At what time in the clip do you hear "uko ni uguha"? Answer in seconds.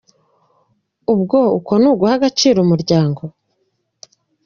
1.57-2.13